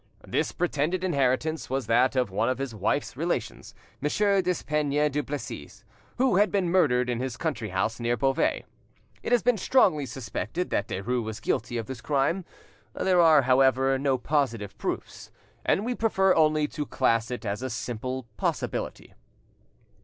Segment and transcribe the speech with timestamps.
[0.27, 5.83] This pretended inheritance was that of one of his wife's relations, Monsieur Despeignes Duplessis,
[6.17, 8.65] who had been murdered in his country house, near Beauvais.
[9.21, 12.45] It has been strongly suspected that Derues was guilty of this crime.
[12.95, 15.29] There are, however, no positive proofs,
[15.63, 19.13] and we prefer only to class it as a simple possibility.